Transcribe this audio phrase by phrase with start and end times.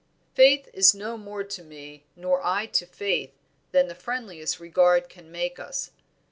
[0.33, 3.35] "Faith is no more to me, nor I to Faith,
[3.71, 5.91] than the friendliest regard can make us.